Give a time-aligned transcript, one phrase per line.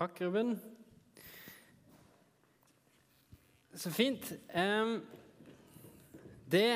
[0.00, 0.54] Takk, Ruben.
[3.74, 4.30] Så fint.
[6.48, 6.70] Det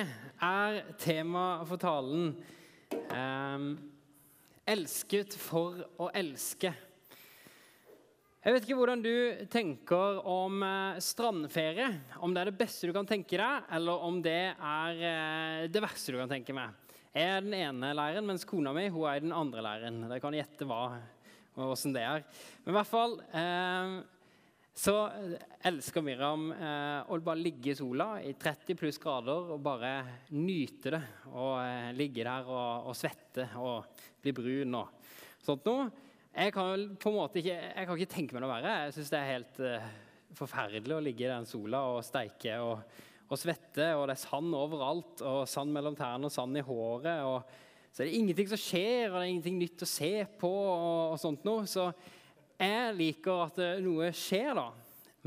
[0.45, 2.35] er tema for talen.
[4.69, 6.75] Elsket for å elske.
[8.45, 9.17] Jeg vet ikke hvordan du
[9.49, 11.89] tenker om eh, strandferie.
[12.21, 15.81] Om det er det beste du kan tenke deg, eller om det er eh, det
[15.81, 16.77] verste du kan tenke deg.
[17.17, 20.05] Jeg er den ene leiren, mens kona mi hun er i den andre leiren.
[20.11, 20.83] Dere kan gjette hva,
[21.55, 22.27] hvordan det er.
[22.65, 23.95] Men i hvert fall eh,
[24.75, 24.95] så
[25.71, 29.93] elsker Miriam eh, å bare ligge i sola i 30 pluss grader og bare
[30.35, 31.03] nyte det.
[31.31, 35.13] Og eh, ligge der og, og svette og bli brun og
[35.45, 35.87] sånt noe.
[36.35, 38.73] Jeg kan på en måte ikke, jeg kan ikke tenke meg noe verre.
[38.89, 39.91] Jeg syns det er helt uh,
[40.35, 42.81] forferdelig å ligge i den sola og steike og,
[43.29, 43.93] og, svette.
[43.95, 47.23] Og det er sand overalt, og sand mellom tærne og sand i håret.
[47.23, 47.55] Og,
[47.95, 50.51] så er det ingenting som skjer, og det er ingenting nytt å se på.
[50.51, 51.63] og, og sånt noe.
[51.71, 51.87] Så
[52.59, 54.67] jeg liker at eh, noe skjer, da.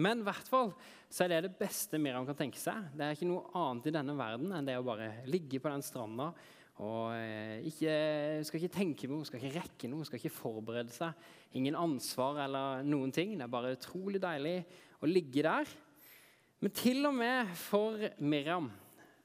[0.04, 0.74] Men i hvert fall
[1.08, 2.92] så er det det beste Miriam kan tenke seg.
[2.92, 5.86] Det er ikke noe annet i denne verden enn det å bare ligge på den
[5.86, 6.34] stranda
[6.78, 7.94] og ikke,
[8.38, 11.16] hun skal ikke tenke noe, skal ikke rekke noe, skal ikke forberede seg.
[11.58, 13.34] Ingen ansvar eller noen ting.
[13.34, 14.60] Det er bare utrolig deilig
[15.02, 15.72] å ligge der.
[16.62, 18.70] Men til og med for Miriam,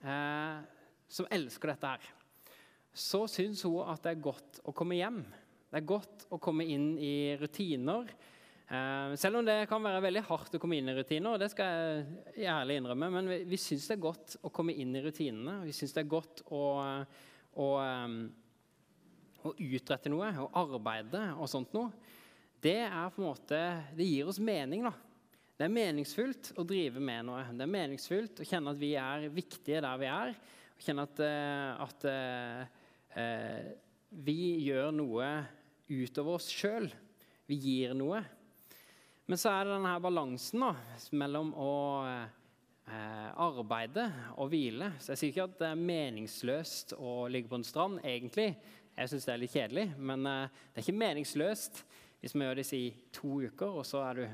[0.01, 0.65] eh,
[1.13, 2.09] som elsker dette her,
[2.93, 5.23] så syns hun at det er godt å komme hjem.
[5.73, 8.13] Det er godt å komme inn i rutiner.
[8.69, 12.05] Eh, selv om det kan være veldig hardt å komme inn i rutiner, det skal
[12.37, 15.63] jeg ærlig innrømme, men vi, vi syns det er godt å komme inn i rutinene.
[15.67, 16.63] Vi syns det er godt å
[17.61, 17.69] å,
[19.43, 21.93] å utrette noe å arbeide og sånt noe,
[22.63, 23.61] det er på en måte,
[23.97, 24.85] det gir oss mening.
[24.87, 24.93] da.
[25.59, 27.43] Det er meningsfullt å drive med noe.
[27.51, 30.37] Det er meningsfullt å kjenne at vi er viktige der vi er.
[30.79, 32.07] Å kjenne at, eh, at
[33.19, 33.73] eh,
[34.11, 35.33] vi gjør noe
[35.93, 36.91] utover oss sjøl.
[37.49, 38.23] Vi gir noe.
[39.29, 40.73] Men så er det denne balansen da,
[41.17, 41.73] mellom å
[42.93, 44.09] Eh, arbeide
[44.43, 44.91] og hvile.
[44.99, 48.57] Så jeg sier ikke at det er meningsløst å ligge på en strand, egentlig.
[48.97, 51.79] Jeg syns det er litt kjedelig, men eh, det er ikke meningsløst
[52.21, 54.25] hvis vi gjør disse i to uker, og så er du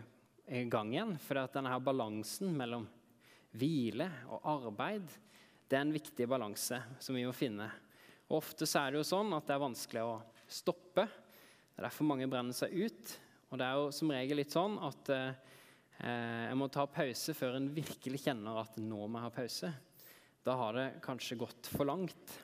[0.59, 1.15] i gang igjen.
[1.21, 2.89] For denne her balansen mellom
[3.59, 5.07] hvile og arbeid
[5.69, 7.69] det er en viktig balanse som vi må finne.
[8.29, 10.19] Og Ofte er det jo sånn at det er vanskelig å
[10.53, 11.07] stoppe.
[11.09, 13.15] Det er derfor mange brenner seg ut.
[13.49, 15.55] Og det er jo som regel litt sånn at eh,
[16.51, 19.71] jeg må ta pause før en virkelig kjenner at nå må jeg ha pause.
[20.45, 22.35] Da har det kanskje gått for langt.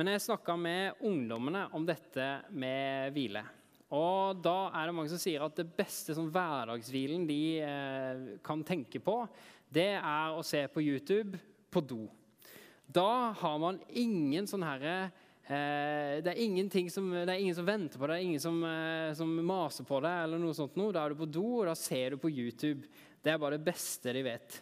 [0.00, 3.44] Men jeg snakka med ungdommene om dette med hvile.
[3.92, 8.64] Og da er det mange som sier at det beste sånn, hverdagshvilen de eh, kan
[8.64, 9.18] tenke på,
[9.68, 11.36] det er å se på YouTube
[11.68, 12.06] på do.
[12.92, 14.96] Da har man ingen sånn herre
[15.42, 19.32] Eh, det, er som, det, er ingen som venter på deg, ingen som, eh, som,
[19.44, 20.24] maser på deg.
[20.24, 20.78] eller noe sånt.
[20.94, 22.86] Da er du på do, og da ser du på YouTube.
[23.22, 24.60] Det er bare det beste de vet.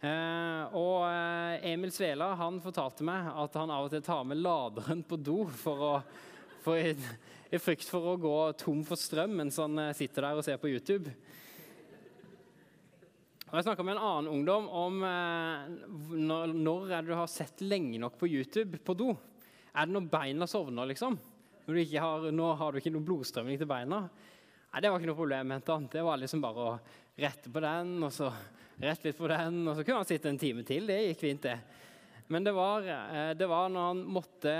[0.00, 1.04] Eh, og
[1.66, 5.42] Emil Svela han fortalte meg at han av og til tar med laderen på do
[5.58, 5.94] for å,
[6.62, 6.94] for i,
[7.50, 10.70] i, frykt for å gå tom for strøm mens han sitter der og ser på
[10.70, 11.12] YouTube.
[13.48, 17.62] Og Jeg snakka med en annen ungdom om når, når er det du har sett
[17.64, 19.14] lenge nok på YouTube på do.
[19.72, 21.16] Er det når beina sovner, liksom?
[21.68, 24.02] Har, nå har du ikke noe blodstrømning til beina?
[24.68, 25.48] Nei, Det var ikke noe problem.
[25.48, 25.88] mente han.
[25.88, 26.78] Det var liksom bare å
[27.18, 28.30] rette på den, og så
[28.78, 30.86] rette litt på den, og så kunne han sitte en time til.
[30.86, 31.58] Det gikk fint, det.
[32.28, 34.54] Men det var, eh, det var når han måtte,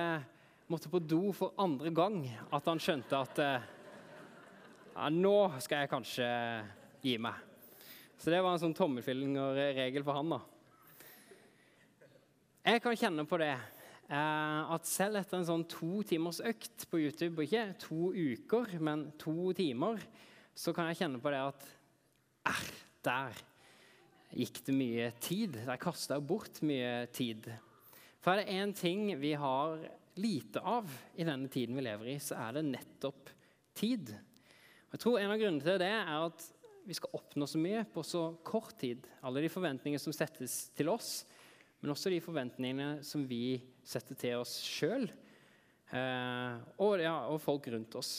[0.68, 3.68] måtte, på do for andre gang, at han skjønte at eh,
[4.94, 6.30] ja, nå skal jeg kanskje
[7.04, 7.47] gi meg.
[8.18, 10.36] Så det var en sånn tommelfingerregel for han.
[10.36, 10.40] da.
[12.68, 13.54] Jeg kan kjenne på det
[14.08, 19.10] Eh, at selv etter en sånn to timers økt på YouTube, ikke to uker, men
[19.20, 20.00] to timer,
[20.56, 21.66] så kan jeg kjenne på det at
[22.48, 22.62] eh,
[23.04, 23.42] der
[24.32, 25.58] gikk det mye tid.
[25.66, 27.50] Der kasta jeg bort mye tid.
[28.24, 29.76] For er det én ting vi har
[30.18, 33.28] lite av i denne tiden vi lever i, så er det nettopp
[33.76, 34.14] tid.
[34.88, 36.48] Jeg tror En av grunnene til det er at
[36.88, 39.04] vi skal oppnå så mye på så kort tid.
[39.20, 41.26] Alle de forventningene som settes til oss,
[41.82, 47.68] men også de forventningene som vi setter til oss sjøl eh, og, ja, og, folk
[47.70, 48.12] rundt oss.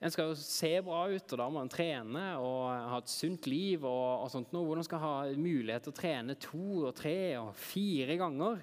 [0.00, 3.48] En skal jo se bra ut, og da må en trene og ha et sunt
[3.50, 3.84] liv.
[3.84, 4.54] og, og sånt.
[4.54, 8.62] Hvordan skal en ha mulighet til å trene to og tre og fire ganger?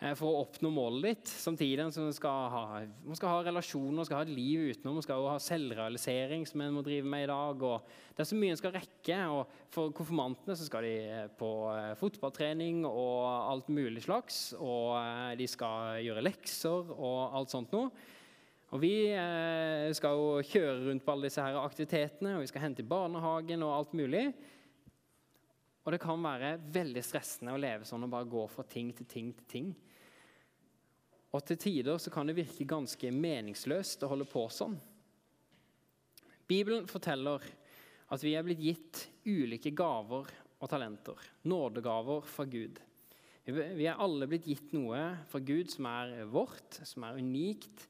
[0.00, 2.60] Eh, for å oppnå målet ditt, samtidig som man skal ha,
[3.04, 4.96] man skal ha relasjoner, skal ha et liv utenom.
[4.96, 7.64] Man skal ha selvrealisering, som en må drive med i dag.
[7.68, 9.18] og Det er så mye en skal rekke.
[9.28, 14.54] og For konfirmantene så skal de på eh, fotballtrening og alt mulig slags.
[14.56, 17.92] Og eh, de skal gjøre lekser og alt sånt noe.
[18.70, 22.64] Og Vi eh, skal jo kjøre rundt på alle disse her aktivitetene, og vi skal
[22.64, 24.30] hente i barnehagen og alt mulig.
[25.84, 29.08] Og det kan være veldig stressende å leve sånn og bare gå fra ting til
[29.08, 29.70] ting til ting.
[31.30, 34.76] Og til tider så kan det virke ganske meningsløst å holde på sånn.
[36.50, 37.44] Bibelen forteller
[38.10, 40.30] at vi er blitt gitt ulike gaver
[40.60, 41.18] og talenter.
[41.46, 42.80] Nådegaver fra Gud.
[43.46, 44.98] Vi er alle blitt gitt noe
[45.30, 47.86] fra Gud som er vårt, som er unikt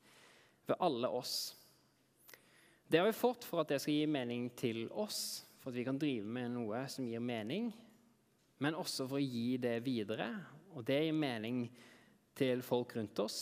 [0.68, 1.56] ved alle oss.
[2.90, 5.84] Det har vi fått for at det skal gi mening til oss, for at vi
[5.84, 7.68] kan drive med noe som gir mening,
[8.60, 10.28] men også for å gi det videre.
[10.76, 11.64] Og det gir mening
[12.36, 13.38] til folk rundt oss.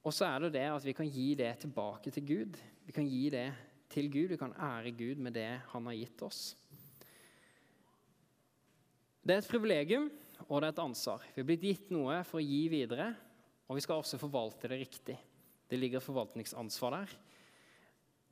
[0.00, 2.56] Og så er det det at vi kan gi det tilbake til Gud.
[2.86, 3.48] Vi kan gi det
[3.92, 4.32] til Gud.
[4.32, 6.42] Vi kan ære Gud med det han har gitt oss.
[9.20, 10.08] Det er et privilegium,
[10.48, 11.24] og det er et ansvar.
[11.34, 13.10] Vi er blitt gitt noe for å gi videre,
[13.68, 15.16] og vi skal også forvalte det riktig.
[15.70, 17.12] Det ligger forvaltningsansvar der.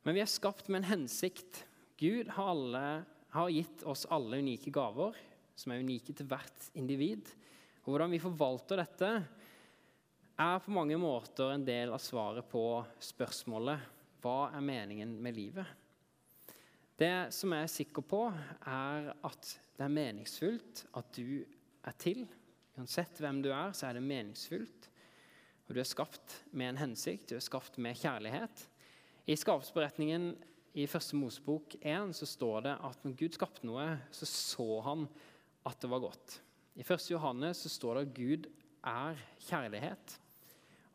[0.03, 1.61] Men vi er skapt med en hensikt.
[1.99, 5.17] Gud har, alle, har gitt oss alle unike gaver,
[5.55, 7.27] som er unike til hvert individ.
[7.83, 9.09] Og Hvordan vi forvalter dette,
[10.39, 12.63] er på mange måter en del av svaret på
[13.03, 13.83] spørsmålet
[14.23, 15.67] hva er meningen med livet?
[16.99, 18.21] Det som jeg er sikker på,
[18.63, 21.41] er at det er meningsfullt at du
[21.87, 22.25] er til.
[22.79, 24.87] Uansett hvem du er, så er det meningsfullt.
[25.67, 28.69] Og du er skapt med en hensikt, du er skapt med kjærlighet.
[29.27, 30.31] I skapelsesberetningen
[30.77, 35.07] i første Mosebok 1 så står det at når Gud skapte noe, så så han
[35.67, 36.39] at det var godt.
[36.77, 37.09] I 1.
[37.11, 38.49] Johannes så står det at Gud
[38.85, 40.17] er kjærlighet.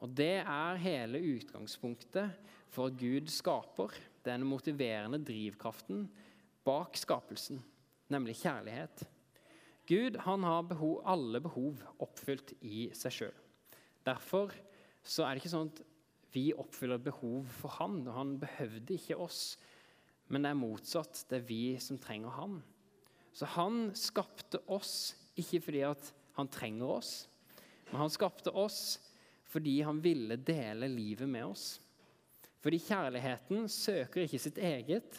[0.05, 2.31] Og Det er hele utgangspunktet
[2.73, 3.95] for at Gud skaper.
[4.25, 6.07] Den motiverende drivkraften
[6.65, 7.61] bak skapelsen,
[8.09, 9.05] nemlig kjærlighet.
[9.85, 13.35] Gud han har behov, alle behov oppfylt i seg sjøl.
[14.07, 14.55] Derfor
[15.05, 15.83] så er det ikke sånn at
[16.35, 19.55] vi oppfyller behov for han, og han behøvde ikke oss.
[20.29, 21.25] Men det er motsatt.
[21.31, 22.59] Det er vi som trenger han.
[23.35, 25.83] Så han skapte oss ikke fordi
[26.37, 27.13] han trenger oss,
[27.91, 29.01] men han skapte oss
[29.51, 31.67] fordi han ville dele livet med oss.
[32.63, 35.19] Fordi kjærligheten søker ikke sitt eget,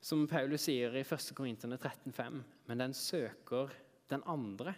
[0.00, 1.32] som Paulus sier i 1.
[1.36, 2.38] Korinterne 13,5,
[2.70, 3.74] men den søker
[4.10, 4.74] den andre.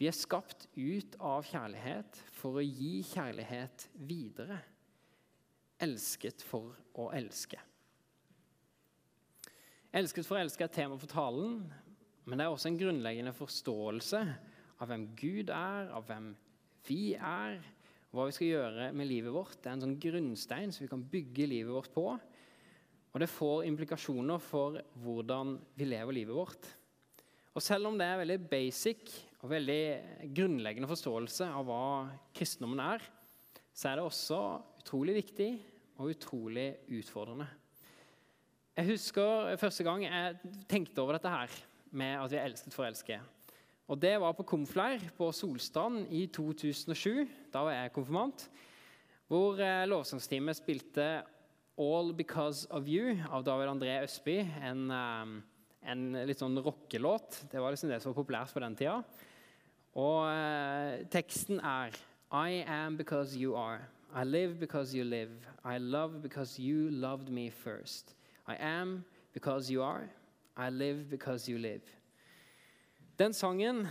[0.00, 4.56] Vi er skapt ut av kjærlighet for å gi kjærlighet videre.
[5.84, 7.60] Elsket for å elske.
[9.92, 11.60] Elsket for å elske er tema for talen,
[12.24, 14.22] men det er også en grunnleggende forståelse
[14.80, 16.32] av hvem Gud er, av hvem
[16.88, 17.60] vi er,
[18.08, 19.58] hva vi skal gjøre med livet vårt.
[19.60, 22.06] Det er en sånn grunnstein som vi kan bygge livet vårt på.
[23.10, 26.76] Og det får implikasjoner for hvordan vi lever livet vårt.
[27.52, 29.82] Og selv om det er veldig basic og veldig
[30.36, 31.84] grunnleggende forståelse av hva
[32.36, 33.04] kristendommen er,
[33.72, 34.40] så er det også
[34.82, 35.50] utrolig viktig
[36.00, 36.68] og utrolig
[37.00, 37.46] utfordrende.
[38.76, 41.54] Jeg husker første gang jeg tenkte over dette her
[41.90, 43.18] med at vi er elsket for å elske.
[43.90, 47.26] Og Det var på Komfleir på Solstrand i 2007.
[47.50, 48.44] Da var jeg konfirmant.
[49.30, 51.08] Hvor eh, lovsangsteamet spilte
[51.74, 54.38] 'All Because of You' av David André Østby.
[54.62, 55.42] En, eh,
[55.90, 57.50] en litt sånn rockelåt.
[57.50, 59.02] Det var liksom det som var populært på den tida.
[59.94, 61.96] Og eh, teksten er
[62.30, 63.88] I am because you are.
[64.14, 65.30] I live because you live.
[65.64, 68.14] I love because you loved me first.
[68.46, 70.08] I am because you are.
[70.56, 71.82] I live because you live.
[73.18, 73.86] Den sangen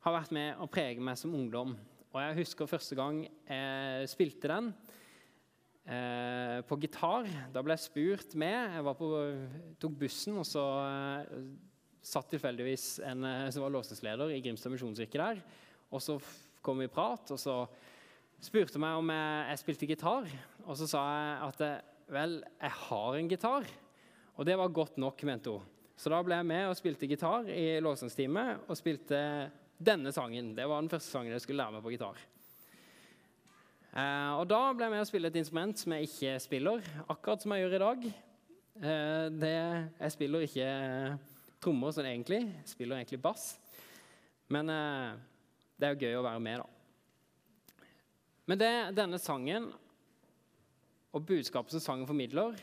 [0.00, 1.76] har vært med å prege meg som ungdom.
[2.12, 4.72] Og jeg husker første gang jeg spilte den
[5.86, 7.30] eh, på gitar.
[7.54, 8.74] Da ble jeg spurt med.
[8.74, 9.12] Jeg på,
[9.80, 11.46] tok bussen, og så eh,
[12.02, 15.42] satt tilfeldigvis en eh, som var låsesleder i Grimstad misjonskirke der.
[15.92, 16.18] Og så
[16.64, 17.56] kom vi i prat, og så
[18.42, 20.28] spurte meg om jeg, jeg, spilte gitar.
[20.66, 21.64] Og så sa jeg at
[22.12, 23.68] vel, jeg har en gitar.
[24.36, 25.68] Og det var godt nok, mente hun.
[25.98, 29.20] Så da ble jeg med og spilte gitar i lovsangstime og spilte
[29.78, 30.54] denne sangen.
[30.56, 32.18] Det var den første sangen jeg skulle lære meg på gitar.
[33.92, 37.44] Eh, og da ble jeg med å spille et instrument som jeg ikke spiller, akkurat
[37.44, 38.06] som jeg gjør i dag.
[38.80, 39.56] Eh, det,
[40.00, 40.68] jeg spiller ikke
[41.62, 42.42] trommer sånn egentlig.
[42.68, 43.52] Spiller egentlig bass.
[44.52, 45.14] Men eh,
[45.78, 46.68] det er jo gøy å være med, da.
[48.50, 49.70] Men det denne sangen
[51.12, 52.56] og budskapet som sangen formidler,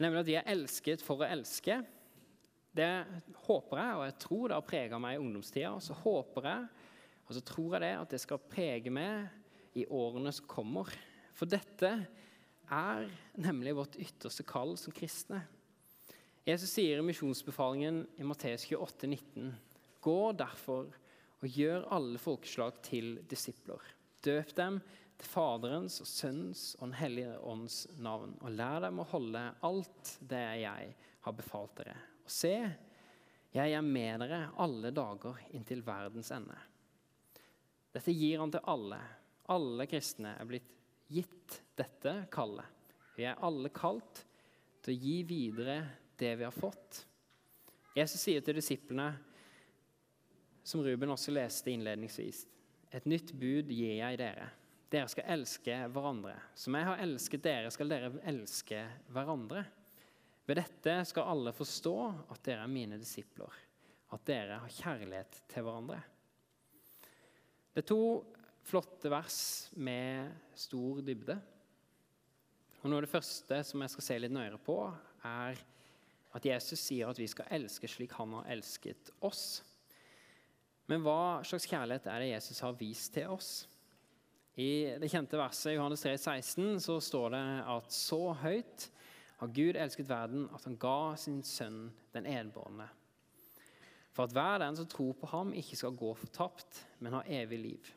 [0.00, 1.80] nemlig at de er elsket for å elske,
[2.76, 2.88] det
[3.48, 5.72] håper jeg, og jeg tror det har prega meg i ungdomstida.
[5.82, 6.66] Så håper jeg,
[7.26, 10.90] og så tror jeg det, at det skal prege meg i årene som kommer.
[11.36, 11.90] For dette
[12.70, 15.42] er nemlig vårt ytterste kall som kristne.
[16.48, 19.54] Jesus sier i misjonsbefalingen i Matteus 28, 19,
[20.00, 20.88] Gå derfor
[21.40, 23.82] og gjør alle folkeslag til disipler.
[24.24, 24.78] Døp dem
[25.20, 30.14] til Faderens og Sønnens og Den hellige ånds navn, og lær dem å holde alt
[30.32, 30.94] det jeg
[31.26, 31.98] har befalt dere.
[32.24, 32.54] Og se,
[33.52, 36.56] jeg er med dere alle dager inntil verdens ende.
[37.92, 39.00] Dette gir han til alle.
[39.52, 40.72] Alle kristne er blitt
[41.12, 42.96] gitt dette kallet.
[43.16, 44.24] Vi er alle kalt
[44.80, 45.82] til å gi videre
[46.20, 47.04] det vi har fått.
[47.96, 49.10] Jesus sier til disiplene,
[50.62, 52.44] som Ruben også leste innledningsvis,
[52.94, 54.48] et nytt bud gir jeg dere.
[54.90, 56.34] Dere skal elske hverandre.
[56.58, 58.82] Som jeg har elsket dere, skal dere elske
[59.14, 59.62] hverandre.
[60.48, 61.96] Ved dette skal alle forstå
[62.34, 63.54] at dere er mine disipler,
[64.10, 66.00] at dere har kjærlighet til hverandre.
[67.70, 68.02] Det er to
[68.66, 69.40] flotte vers
[69.78, 71.38] med stor dybde.
[72.80, 74.76] Og Noe av det første som jeg skal se litt nøyere på,
[75.28, 75.60] er
[76.36, 79.62] at Jesus sier at vi skal elske slik han har elsket oss.
[80.90, 83.50] Men hva slags kjærlighet er det Jesus har vist til oss?
[84.58, 87.44] I det kjente verset Johannes 3, 16 så står det
[87.74, 88.88] at så høyt
[89.40, 92.88] har Gud elsket verden at han ga sin sønn den enbårne.
[94.10, 97.58] For at hver den som tror på ham, ikke skal gå fortapt, men ha evig
[97.62, 97.92] liv.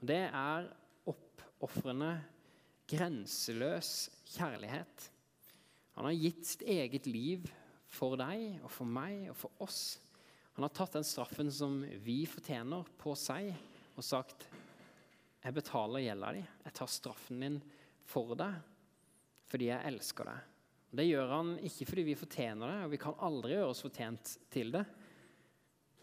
[0.00, 0.66] Og Det er
[1.06, 2.18] oppofrende,
[2.90, 5.10] grenseløs kjærlighet.
[5.94, 7.46] Han har gitt sitt eget liv
[7.90, 9.82] for deg og for meg og for oss.
[10.54, 13.50] Han har tatt den straffen som vi fortjener, på seg
[13.94, 14.46] og sagt
[15.44, 16.42] jeg betaler gjelda di.
[16.64, 17.60] Jeg tar straffen din
[18.08, 18.62] for deg
[19.50, 20.50] fordi jeg elsker deg.
[20.94, 24.32] Det gjør han ikke fordi vi fortjener det, og vi kan aldri gjøre oss fortjent
[24.50, 24.82] til det.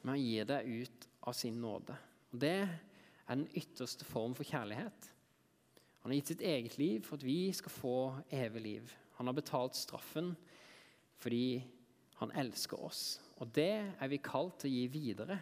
[0.01, 1.95] Men han gir det ut av sin nåde.
[2.31, 5.09] Og Det er den ytterste form for kjærlighet.
[6.01, 7.95] Han har gitt sitt eget liv for at vi skal få
[8.33, 8.93] evig liv.
[9.21, 10.33] Han har betalt straffen
[11.21, 11.61] fordi
[12.17, 15.39] han elsker oss og det er vi kalt til å gi videre.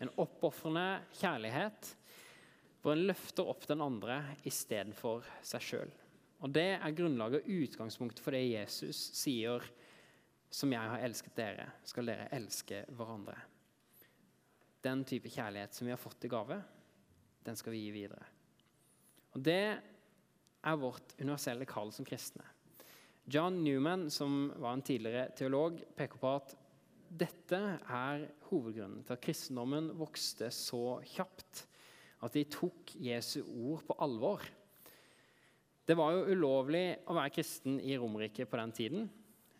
[0.00, 1.90] En oppofrende kjærlighet
[2.80, 5.92] hvor en løfter opp den andre istedenfor seg sjøl.
[6.44, 9.64] Og Det er grunnlaget og utgangspunktet for det Jesus sier,
[10.52, 13.36] som jeg har elsket dere, skal dere elske hverandre.
[14.84, 16.60] Den type kjærlighet som vi har fått i gave,
[17.44, 18.24] den skal vi gi videre.
[19.34, 19.62] Og Det
[20.64, 22.44] er vårt universelle kall som kristne.
[23.24, 26.52] John Newman, som var en tidligere teolog, peker på at
[27.14, 31.64] dette er hovedgrunnen til at kristendommen vokste så kjapt.
[32.24, 34.44] At de tok Jesu ord på alvor.
[35.84, 39.08] Det var jo ulovlig å være kristen i Romerriket på den tiden.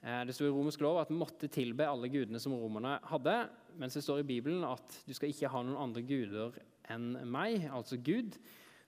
[0.05, 3.37] Eh, det sto i romersk lov at man måtte tilbe alle gudene som romerne hadde,
[3.81, 6.59] mens det står i Bibelen at du skal ikke ha noen andre guder
[6.93, 8.37] enn meg, altså Gud.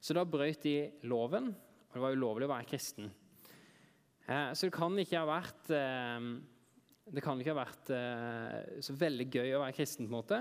[0.01, 1.55] Så da brøt de loven,
[1.89, 3.09] og det var ulovlig å være kristen.
[4.27, 6.31] Eh, så det kan ikke ha vært eh,
[7.07, 10.09] det kan ikke ha vært eh, så veldig gøy å være kristen.
[10.09, 10.41] på en måte.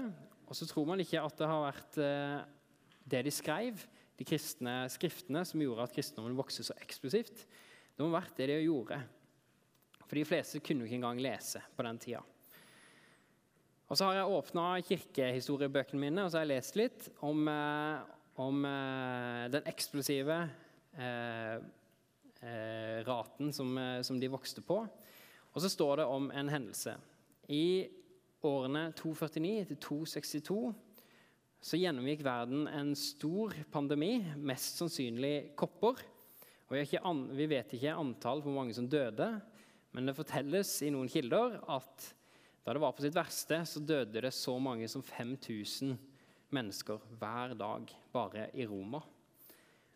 [0.49, 1.99] Og så tror man ikke at det har vært
[3.05, 3.81] det de skrev,
[4.17, 7.45] de kristne skriftene, som gjorde at kristendommen vokste så eksplosivt.
[7.45, 8.99] Det må ha vært det de gjorde.
[10.05, 12.21] For de fleste kunne jo ikke engang lese på den tida.
[13.89, 17.41] Og så har jeg åpna kirkehistoriebøkene mine og så har jeg lest litt om,
[18.41, 18.69] om
[19.53, 20.39] den eksplosive
[20.97, 21.57] eh,
[23.05, 24.81] raten som, eh, som de vokste på.
[25.53, 26.97] Og så står det om en hendelse.
[27.49, 27.87] I
[28.43, 30.73] årene 249 til 262
[31.65, 35.97] så gjennomgikk verden en stor pandemi, mest sannsynlig kopper.
[36.69, 36.77] Og
[37.37, 39.29] vi vet ikke antall hvor mange som døde,
[39.93, 42.11] men det fortelles i noen kilder at
[42.65, 45.93] da det var på sitt verste, så døde det så mange som 5000
[46.53, 49.01] mennesker hver dag bare i Roma.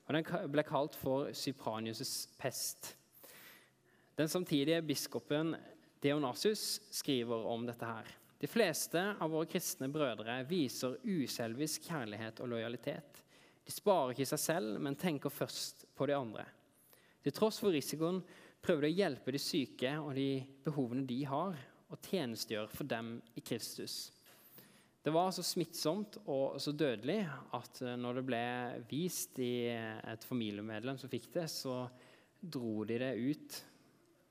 [0.10, 2.96] Og Den ble kalt for Cypranius' pest.
[4.18, 5.54] Den samtidige biskopen
[6.02, 8.10] Deonasius skriver om dette her.
[8.40, 13.22] De fleste av våre kristne brødre viser uselvisk kjærlighet og lojalitet.
[13.62, 16.46] De sparer ikke seg selv, men tenker først på de andre.
[17.22, 18.24] Til tross for risikoen
[18.64, 23.20] prøver de å hjelpe de syke og de behovene de har, og tjenestegjør for dem
[23.38, 24.08] i Kristus.
[25.10, 27.24] Det var så smittsomt og så dødelig
[27.58, 28.42] at eh, når det ble
[28.92, 31.88] vist i et familiemedlem som fikk det, så
[32.38, 33.56] dro de det ut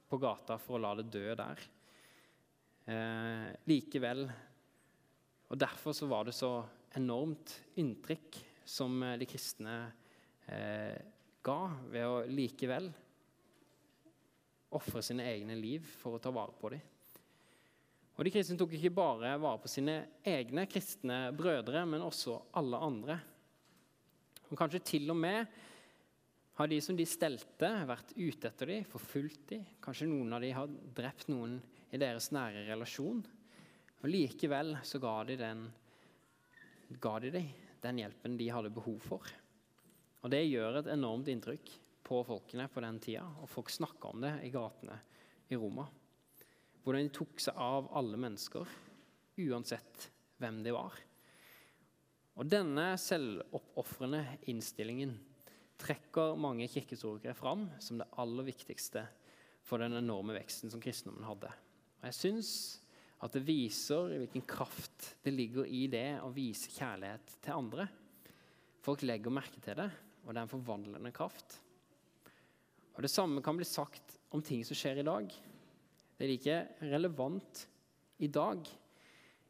[0.07, 1.65] på gata for å la det dø der.
[2.95, 4.23] Eh, likevel
[5.49, 6.53] Og derfor så var det så
[6.95, 9.75] enormt inntrykk som eh, de kristne
[10.47, 10.95] eh,
[11.43, 11.59] ga
[11.91, 12.87] ved å likevel
[14.79, 16.87] ofre sine egne liv for å ta vare på dem.
[18.19, 22.81] Og De kristne tok ikke bare vare på sine egne kristne brødre, men også alle
[22.83, 23.19] andre.
[24.51, 25.47] Og Kanskje til og med
[26.59, 29.67] har de som de stelte, vært ute etter dem, forfulgt dem?
[29.85, 31.61] Kanskje noen av dem har drept noen
[31.95, 33.23] i deres nære relasjon?
[34.03, 35.63] Og Likevel så ga de, den,
[36.99, 39.31] ga de dem den hjelpen de hadde behov for.
[40.25, 41.71] Og Det gjør et enormt inntrykk
[42.09, 44.99] på folkene på den tida, og folk snakker om det i gatene
[45.53, 45.87] i Roma.
[46.88, 48.71] Hvordan de tok seg av alle mennesker,
[49.45, 50.07] uansett
[50.40, 50.95] hvem de var.
[52.40, 55.12] Og Denne selvoppofrende innstillingen
[55.76, 59.02] trekker mange kirkehistorikere fram som det aller viktigste
[59.68, 61.50] for den enorme veksten som kristendommen hadde.
[62.00, 62.52] Og Jeg syns
[63.21, 67.85] at det viser hvilken kraft det ligger i det å vise kjærlighet til andre.
[68.80, 69.90] Folk legger merke til det,
[70.25, 71.61] og det er en forvandlende kraft.
[72.97, 75.37] Og Det samme kan bli sagt om ting som skjer i dag.
[76.19, 77.61] Det er like relevant
[78.19, 78.65] i dag.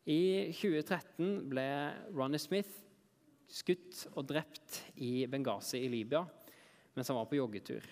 [0.05, 1.65] I 2013 ble
[2.13, 2.75] Ronny Smith
[3.49, 6.21] skutt og drept i Benghazi i Libya
[6.93, 7.87] mens han var på joggetur.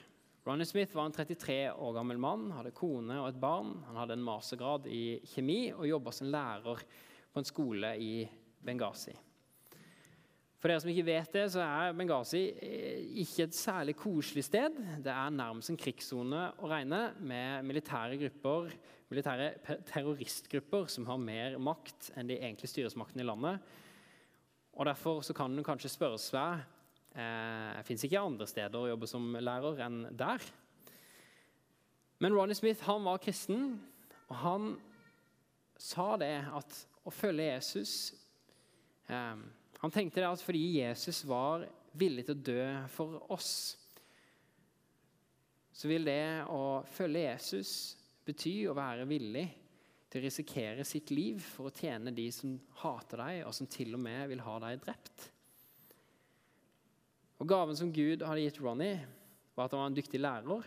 [0.45, 3.73] Ronny Smith var en 33 år gammel mann, hadde kone og et barn.
[3.89, 6.83] Han hadde en mastergrad i kjemi og jobba som lærer
[7.33, 8.11] på en skole i
[8.61, 9.17] Benghazi.
[10.67, 14.75] For dere som ikke vet det, så er Benghazi eh, ikke et særlig koselig sted.
[14.99, 18.73] Det er nærmest en krigssone å regne, med militære grupper,
[19.07, 23.69] militære terroristgrupper som har mer makt enn de egentlige styresmaktene i landet.
[24.75, 26.65] Og Derfor så kan du kanskje spørre seg
[27.15, 30.49] eh, fins ikke andre steder å jobbe som lærer enn der.
[32.19, 33.77] Men Ronny Smith han var kristen,
[34.27, 34.67] og han
[35.79, 37.95] sa det at å følge Jesus
[39.07, 39.47] eh,
[39.83, 41.67] han tenkte at fordi Jesus var
[41.97, 43.53] villig til å dø for oss,
[45.77, 47.71] så vil det å følge Jesus
[48.27, 49.45] bety å være villig
[50.09, 53.93] til å risikere sitt liv for å tjene de som hater deg, og som til
[53.97, 55.27] og med vil ha deg drept.
[57.37, 58.95] Og Gaven som Gud hadde gitt Ronny,
[59.57, 60.65] var at han var en dyktig lærer.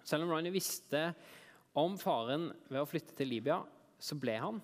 [0.00, 1.10] Selv om Ronny visste
[1.78, 3.60] om faren ved å flytte til Libya,
[4.00, 4.60] så ble han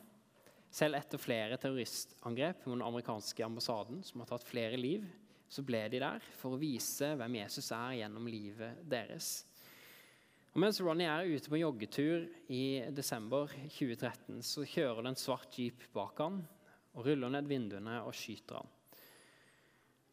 [0.71, 5.07] selv etter flere terroristangrep mot den amerikanske ambassaden, som har tatt flere liv,
[5.49, 9.31] så ble de der for å vise hvem Jesus er gjennom livet deres.
[10.53, 15.57] Og Mens Ronny er ute på joggetur i desember 2013, så kjører det en svart
[15.57, 16.43] jeep bak han
[16.97, 18.75] og ruller ned vinduene og skyter han.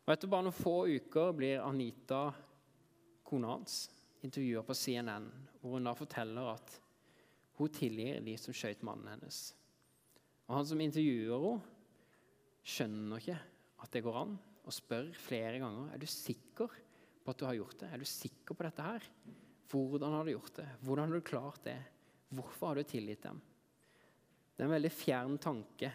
[0.05, 2.27] Og Etter bare noen få uker blir Anita,
[3.25, 3.87] kona hans,
[4.21, 5.25] intervjua på CNN,
[5.61, 6.75] hvor hun da forteller at
[7.57, 9.47] hun tilgir de som skjøt mannen hennes.
[10.45, 11.71] Og Han som intervjuer henne,
[12.65, 13.37] skjønner ikke
[13.85, 14.31] at det går an,
[14.65, 16.71] og spør flere ganger er du sikker
[17.21, 17.89] på at du har gjort det.
[17.93, 19.05] Er du sikker på dette her?
[19.69, 20.65] Hvordan har du gjort det?
[20.81, 21.77] Hvordan har du klart det?
[22.33, 23.37] Hvorfor har du tilgitt dem?
[24.55, 25.91] Det er en veldig fjern tanke.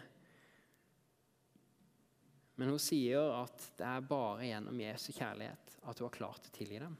[2.55, 6.55] Men hun sier at det er bare gjennom Jesu kjærlighet at hun har klart å
[6.55, 6.95] tilgi dem.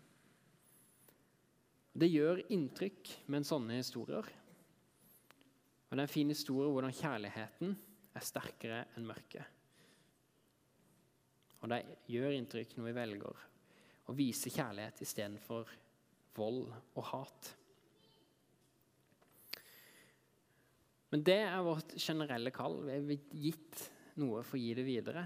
[1.92, 4.26] Det gjør inntrykk med sånne historier.
[5.92, 7.74] Og det er en fin historie hvordan kjærligheten
[8.16, 9.44] er sterkere enn mørket.
[11.62, 13.42] Og det gjør inntrykk når vi velger
[14.10, 15.70] å vise kjærlighet istedenfor
[16.38, 17.52] vold og hat.
[21.12, 22.80] Men det er vårt generelle kall.
[22.88, 23.82] Vi er gitt
[24.24, 25.26] noe for å gi det videre.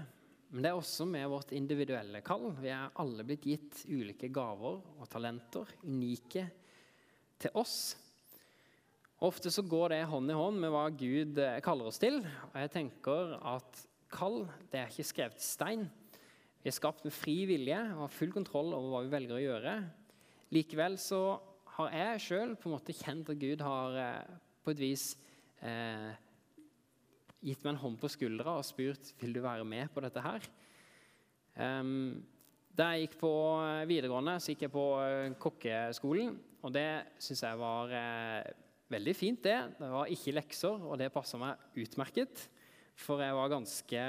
[0.50, 2.50] Men det er også med vårt individuelle kall.
[2.58, 6.42] Vi er alle blitt gitt ulike gaver og talenter, unike
[7.38, 7.78] til oss.
[9.24, 12.18] Ofte så går det hånd i hånd med hva Gud eh, kaller oss til.
[12.50, 13.78] Og jeg tenker at
[14.12, 15.86] kall det er ikke skrevet i stein.
[16.60, 19.40] Vi er skapt med fri vilje og har full kontroll over hva vi velger å
[19.40, 19.74] gjøre.
[20.52, 21.22] Likevel så
[21.78, 22.52] har jeg sjøl
[22.92, 25.08] kjent at Gud har eh, på et vis
[25.64, 26.12] eh,
[27.40, 30.44] gitt meg en hånd på skuldra og spurt vil du være med på dette her.
[31.56, 32.20] Um,
[32.76, 33.32] da jeg gikk på
[33.64, 34.86] eh, videregående, så gikk jeg på
[35.40, 36.36] kokkeskolen.
[36.66, 36.88] Og det
[37.22, 39.56] syns jeg var eh, Veldig fint, det.
[39.80, 42.44] Det var ikke lekser, og det passa meg utmerket.
[42.96, 44.02] For jeg var ganske,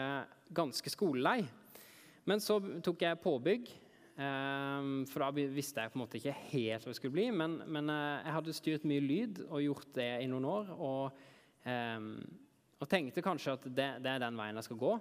[0.53, 1.39] ganske skolelei.
[2.29, 3.71] Men så tok jeg påbygg,
[4.19, 7.25] um, for da visste jeg på en måte ikke helt hva det skulle bli.
[7.33, 10.69] Men, men uh, jeg hadde styrt mye lyd og gjort det i noen år.
[10.77, 11.23] Og,
[11.65, 12.11] um,
[12.77, 14.93] og tenkte kanskje at det, det, er den veien jeg skal gå.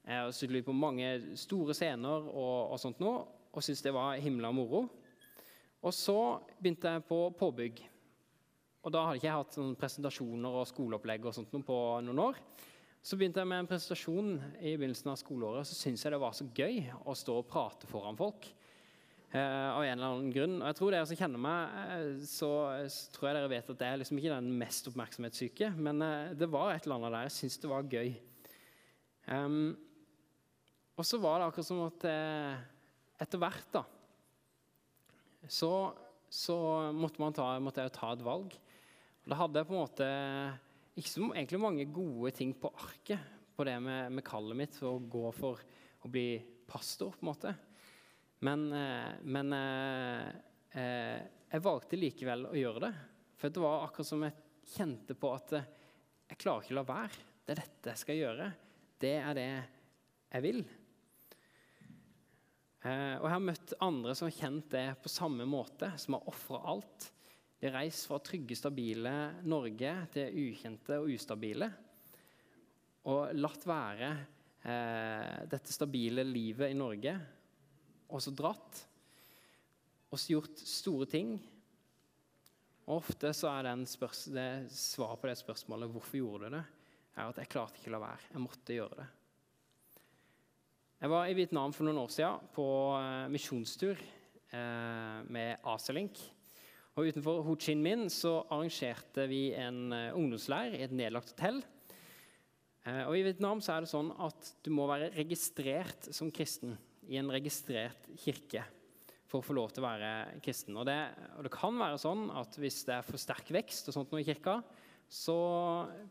[0.00, 3.14] Jeg har spilt lyd på mange store scener og, og sånt nå,
[3.54, 4.88] og syntes det var himla moro.
[5.80, 6.18] Og så
[6.58, 7.84] begynte jeg på påbygg.
[8.80, 12.38] Og da hadde ikke jeg hatt sånn presentasjoner og skoleopplegg og sånt på noen år.
[13.00, 15.68] Så begynte jeg med en presentasjon i begynnelsen av skoleåret.
[15.68, 18.48] Så syntes jeg det var så gøy å stå og prate foran folk.
[19.30, 20.56] Eh, av en eller annen grunn.
[20.58, 22.50] Og jeg tror dere som kjenner meg, eh, så,
[22.90, 25.70] så, tror jeg dere vet at jeg er liksom ikke den mest oppmerksomhetssyke.
[25.76, 27.28] Men eh, det var et eller annet der.
[27.28, 28.12] Jeg syntes det var gøy.
[29.30, 29.76] Um,
[30.98, 32.62] og så var det akkurat som at eh,
[33.22, 33.84] etter hvert, da,
[35.48, 35.70] så,
[36.28, 36.56] så
[36.92, 38.56] måtte, ta, måtte jeg ta et valg.
[39.30, 40.06] Da hadde jeg på en måte
[40.98, 44.96] ikke så egentlig mange gode ting på arket på det med, med kallet mitt for
[44.96, 45.60] å gå for
[46.02, 47.12] å bli pastor.
[47.14, 47.52] på en måte.
[48.42, 50.26] Men, eh, men eh,
[50.74, 51.20] eh,
[51.52, 52.90] jeg valgte likevel å gjøre det.
[53.38, 54.34] For det var akkurat som jeg
[54.72, 57.22] kjente på at jeg klarer ikke å la være.
[57.46, 58.50] Det er dette jeg skal gjøre.
[59.00, 60.60] Det er det jeg vil.
[62.80, 66.62] Og jeg har møtt andre som har kjent det på samme måte, som har ofra
[66.72, 67.10] alt.
[67.60, 69.12] Har reist fra trygge, stabile
[69.44, 71.68] Norge til ukjente og ustabile.
[73.10, 74.08] Og latt være
[74.64, 77.14] eh, dette stabile livet i Norge
[78.10, 78.80] og så dratt
[80.10, 81.36] og så gjort store ting.
[82.88, 86.66] Og Ofte så er den det svaret på det spørsmålet 'Hvorfor gjorde du det?'
[87.16, 88.30] er at jeg klarte ikke å la være.
[88.32, 89.06] Jeg måtte gjøre det.
[91.00, 93.96] Jeg var i Vietnam for noen år siden på eh, misjonstur
[94.52, 96.18] eh, med Aselink.
[97.00, 101.62] Og Utenfor Ho Chi Minh så arrangerte vi en eh, ungdomsleir i et nedlagt hotell.
[102.84, 106.74] Eh, og I Vietnam så er det sånn at du må være registrert som kristen
[107.08, 108.66] i en registrert kirke
[109.30, 110.76] for å få lov til å være kristen.
[110.76, 110.98] Og det,
[111.38, 114.20] og det kan være sånn at hvis det er for sterk vekst og sånt noe
[114.20, 114.58] i kirka,
[115.08, 115.38] så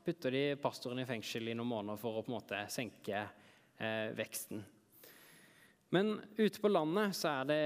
[0.03, 4.09] putter de pastoren i fengsel i noen måneder for å på en måte senke eh,
[4.17, 4.65] veksten.
[5.89, 7.61] Men ute på landet så er det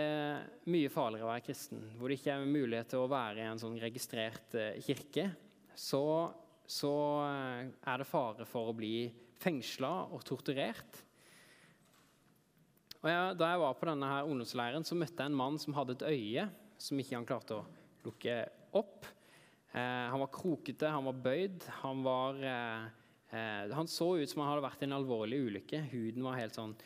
[0.71, 1.81] mye farligere å være kristen.
[1.99, 5.25] Hvor det ikke er mulighet til å være i en sånn registrert eh, kirke,
[5.75, 6.05] så,
[6.63, 6.93] så
[7.25, 9.09] eh, er det fare for å bli
[9.43, 11.01] fengsla og torturert.
[13.01, 15.75] Og jeg, da jeg var på denne her ungdomsleiren, så møtte jeg en mann som
[15.75, 16.47] hadde et øye
[16.79, 17.65] som ikke han klarte å
[18.05, 18.37] lukke
[18.79, 19.09] opp.
[19.73, 21.67] Eh, han var krokete, han var bøyd.
[21.81, 22.87] Han, var, eh,
[23.35, 25.83] eh, han så ut som han hadde vært i en alvorlig ulykke.
[25.91, 26.77] Huden var helt sånn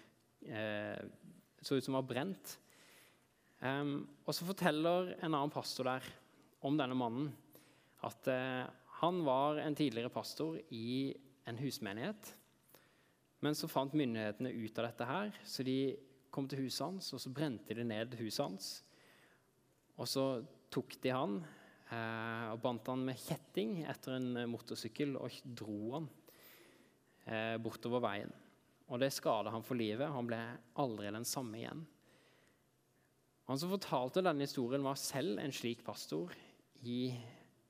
[0.49, 0.97] eh,
[1.67, 2.55] Så ut som var brent.
[3.59, 6.05] og så forteller en annen pastor der
[6.63, 7.31] om denne mannen
[8.05, 8.69] at uh,
[9.01, 11.13] han var en tidligere pastor i
[11.49, 12.31] en husmenighet.
[13.45, 15.95] Men så fant myndighetene ut av dette her, så de
[16.33, 18.71] kom til huset hans, og så brente de ned huset hans.
[19.97, 20.25] Og så
[20.73, 21.37] tok de han
[21.93, 26.09] eh, og bandt han med kjetting etter en motorsykkel og dro han
[27.25, 28.33] eh, bortover veien.
[28.87, 30.07] Og det skada han for livet.
[30.13, 30.39] Han ble
[30.79, 31.83] aldri den samme igjen.
[33.47, 36.33] Han som fortalte denne historien, var selv en slik pastor
[36.83, 37.11] i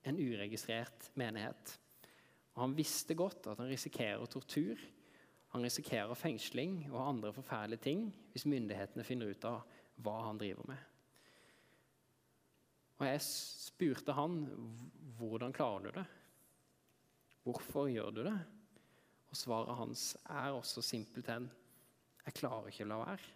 [0.08, 1.74] en uregistrert menighet.
[2.56, 4.82] Og Han visste godt at han risikerer tortur
[5.58, 8.04] han risikerer fengsling og andre forferdelige ting
[8.34, 9.64] hvis myndighetene finner ut av
[10.04, 10.82] hva han driver med.
[12.98, 14.40] Og Jeg spurte han
[15.18, 16.06] hvordan klarer du det?
[17.46, 18.38] Hvorfor gjør du det?
[19.28, 21.50] Og svaret hans er også simpelthen
[22.28, 23.34] jeg klarer ikke å la være.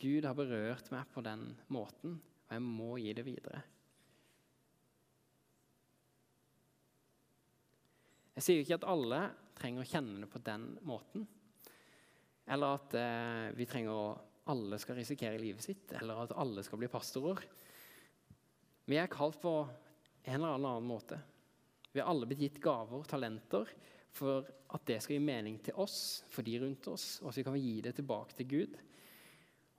[0.00, 2.14] Gud har berørt meg på den måten,
[2.46, 3.60] og jeg må gi det videre.
[8.36, 9.20] Jeg sier ikke at alle
[9.56, 11.24] trenger å kjenne det på den måten.
[12.48, 14.08] Eller at eh, vi trenger å
[14.52, 17.40] alle skal risikere livet sitt, eller at alle skal bli pastorer.
[18.86, 21.18] Vi er kalt på en eller annen måte.
[21.90, 23.72] Vi har alle blitt gitt gaver, talenter,
[24.16, 27.56] for at det skal gi mening til oss, for de rundt oss, og så kan
[27.56, 28.76] vi gi det tilbake til Gud.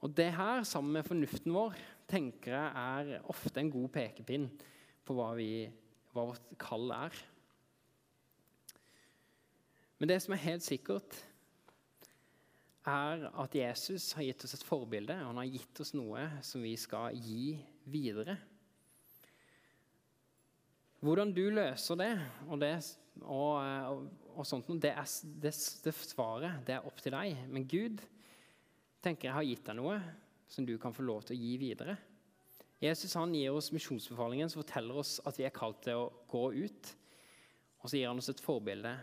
[0.00, 1.74] Og Det her, sammen med fornuften vår,
[2.08, 4.46] tenker jeg er ofte en god pekepinn
[5.04, 5.66] på hva, vi,
[6.14, 7.16] hva vårt kall er.
[9.98, 11.18] Men det som er helt sikkert,
[12.88, 16.62] er at Jesus har gitt oss et forbilde, og han har gitt oss noe som
[16.64, 17.58] vi skal gi
[17.90, 18.38] videre.
[21.04, 22.12] Hvordan du løser det,
[22.48, 22.72] og, det,
[23.22, 24.06] og, og,
[24.38, 25.08] og sånt, det, er,
[25.42, 25.50] det,
[25.82, 27.40] det, svaret det er opp til deg.
[27.50, 28.02] Men Gud
[29.02, 29.98] tenker jeg har gitt deg noe
[30.48, 31.96] som du kan få lov til å gi videre.
[32.78, 36.44] Jesus han gir oss misjonsbefalingen som forteller oss at vi er kalt til å gå
[36.54, 36.92] ut.
[37.82, 38.94] Og så gir han oss et forbilde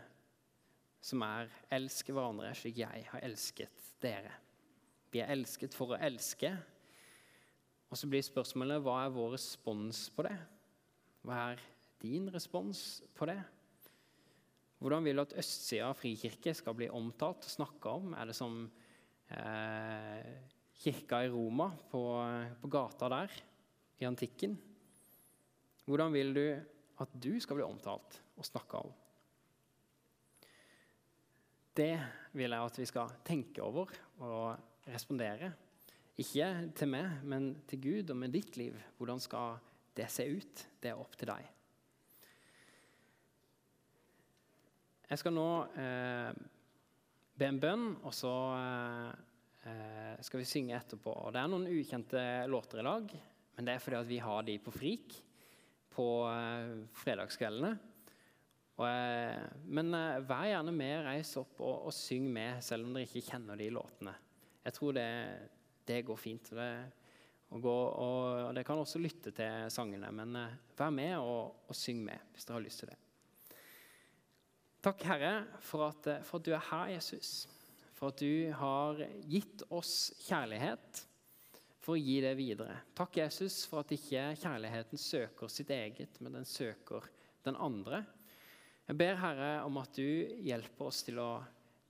[1.06, 4.40] som er elsker hverandre slik jeg har elsket dere'.
[5.12, 6.50] Vi er elsket for å elske.
[7.92, 10.36] Og så blir spørsmålet hva er vår respons på det?
[11.28, 11.62] Hva er
[12.02, 13.38] din respons på det?
[14.82, 18.14] Hvordan vil du at østsida av Frikirke skal bli omtalt og snakka om?
[18.18, 18.58] Er det som
[19.32, 20.32] eh,
[20.82, 22.04] kirka i Roma, på,
[22.62, 23.36] på gata der,
[24.02, 24.58] i antikken?
[25.86, 26.46] Hvordan vil du
[27.02, 28.94] at du skal bli omtalt og snakka om?
[31.76, 31.94] Det
[32.36, 33.92] vil jeg at vi skal tenke over
[34.24, 35.52] og respondere.
[36.20, 38.78] Ikke til meg, men til Gud og med ditt liv.
[38.96, 39.58] Hvordan skal
[39.98, 40.64] det se ut?
[40.80, 41.50] Det er opp til deg.
[45.06, 46.32] Jeg skal nå eh,
[47.38, 51.14] be en bønn, og så eh, skal vi synge etterpå.
[51.28, 53.14] Og Det er noen ukjente låter i dag,
[53.56, 55.20] men det er fordi vi har de på frik
[55.96, 56.72] på eh,
[57.04, 57.76] fredagskveldene.
[58.76, 62.96] Og, eh, men eh, vær gjerne med, reis opp og, og syng med, selv om
[62.96, 64.16] dere ikke kjenner de låtene.
[64.66, 65.10] Jeg tror det,
[65.86, 66.50] Det går fint.
[66.50, 66.70] Det,
[67.54, 71.68] og, gå, og, og Dere kan også lytte til sangene, men eh, vær med og,
[71.70, 73.05] og syng med hvis dere har lyst til det.
[74.86, 77.48] Takk, Herre, for at, eh, for at du er her, Jesus.
[77.98, 81.00] For at du har gitt oss kjærlighet
[81.82, 82.76] for å gi det videre.
[82.94, 87.08] Takk, Jesus, for at ikke kjærligheten søker sitt eget, men den søker
[87.48, 88.04] den andre.
[88.86, 90.06] Jeg ber, Herre, om at du
[90.46, 91.32] hjelper oss til å,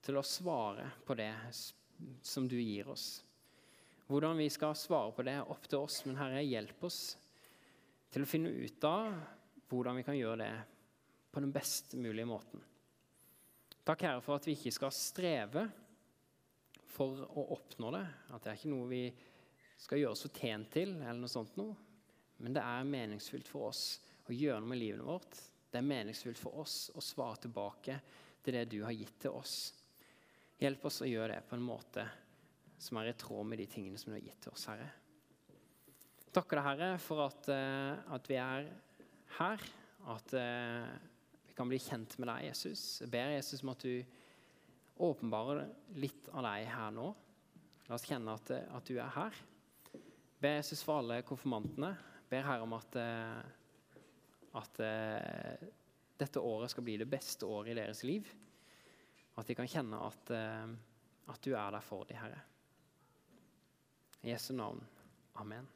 [0.00, 1.34] til å svare på det
[2.24, 3.10] som du gir oss.
[4.08, 7.02] Hvordan vi skal svare på det, er opp til oss, men Herre, hjelp oss
[8.08, 9.12] til å finne ut av
[9.68, 10.50] hvordan vi kan gjøre det
[11.28, 12.64] på den best mulige måten.
[13.86, 15.62] Takk, Herre, for at vi ikke skal streve
[16.90, 18.02] for å oppnå det.
[18.34, 19.04] At det er ikke noe vi
[19.78, 21.76] skal gjøre oss fortjent til, eller noe sånt noe.
[22.42, 23.84] Men det er meningsfylt for oss
[24.26, 25.38] å gjøre noe med livet vårt.
[25.70, 28.00] Det er meningsfylt for oss å svare tilbake
[28.42, 29.56] til det du har gitt til oss.
[30.58, 32.10] Hjelp oss å gjøre det på en måte
[32.82, 34.90] som er i tråd med de tingene som du har gitt til oss, Herre.
[36.34, 38.66] Takker deg, Herre, for at, uh, at, vi er
[39.38, 39.68] her.
[40.10, 40.46] At vi
[41.56, 42.84] kan bli kjent med deg, Jesus.
[43.02, 45.66] Jeg ber Jesus om at du åpenbarer
[46.00, 47.10] litt av deg her nå.
[47.86, 49.38] La oss kjenne at, at du er her.
[49.92, 51.92] Jeg ber Jesus for alle konfirmantene.
[52.24, 54.82] Jeg ber Herre om at, uh, at
[56.18, 58.28] dette året skal bli det beste året i deres liv.
[59.36, 62.40] At de kan kjenne at, at du er der for dem, Herre.
[64.24, 64.80] I Jesu navn.
[65.36, 65.68] Amen.